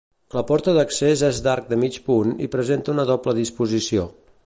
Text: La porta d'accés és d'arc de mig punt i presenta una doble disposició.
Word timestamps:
La 0.37 0.41
porta 0.51 0.73
d'accés 0.77 1.23
és 1.27 1.43
d'arc 1.49 1.69
de 1.73 1.79
mig 1.83 2.01
punt 2.09 2.35
i 2.47 2.51
presenta 2.57 2.97
una 2.97 3.09
doble 3.15 3.41
disposició. 3.45 4.13